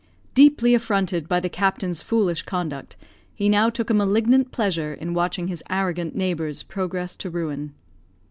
Deeply 0.33 0.73
affronted 0.73 1.27
by 1.29 1.39
the 1.39 1.47
captain's 1.47 2.01
foolish 2.01 2.41
conduct, 2.41 2.95
he 3.35 3.47
now 3.47 3.69
took 3.69 3.91
a 3.91 3.93
malignant 3.93 4.51
pleasure 4.51 4.95
in 4.95 5.13
watching 5.13 5.47
his 5.47 5.61
arrogant 5.69 6.15
neighbour's 6.15 6.63
progress 6.63 7.15
to 7.15 7.29
ruin. 7.29 7.75